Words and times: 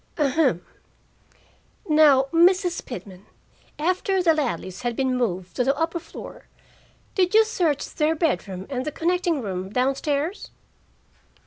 "Ahem. 0.17 0.65
Now, 1.87 2.23
Mrs. 2.33 2.83
Pitman, 2.83 3.27
after 3.77 4.23
the 4.23 4.33
Ladleys 4.33 4.81
had 4.81 4.95
been 4.95 5.15
moved 5.15 5.55
to 5.57 5.63
the 5.63 5.77
upper 5.77 5.99
floor, 5.99 6.47
did 7.13 7.35
you 7.35 7.45
search 7.45 7.85
their 7.87 8.15
bedroom 8.15 8.65
and 8.71 8.83
the 8.83 8.91
connecting 8.91 9.43
room 9.43 9.69
down 9.69 9.93
stairs?" 9.93 10.49